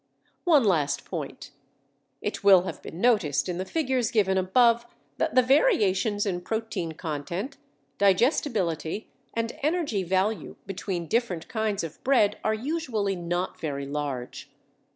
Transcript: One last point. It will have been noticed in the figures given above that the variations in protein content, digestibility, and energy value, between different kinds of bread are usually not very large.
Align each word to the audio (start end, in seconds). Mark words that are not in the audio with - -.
One 0.45 0.63
last 0.63 1.05
point. 1.05 1.51
It 2.23 2.43
will 2.43 2.63
have 2.63 2.81
been 2.81 2.99
noticed 2.99 3.47
in 3.47 3.59
the 3.59 3.65
figures 3.65 4.09
given 4.09 4.35
above 4.35 4.87
that 5.19 5.35
the 5.35 5.43
variations 5.43 6.25
in 6.25 6.41
protein 6.41 6.93
content, 6.93 7.57
digestibility, 7.99 9.11
and 9.35 9.55
energy 9.61 10.01
value, 10.01 10.55
between 10.65 11.05
different 11.05 11.47
kinds 11.47 11.83
of 11.83 12.03
bread 12.03 12.39
are 12.43 12.51
usually 12.55 13.15
not 13.15 13.59
very 13.61 13.85
large. 13.85 14.49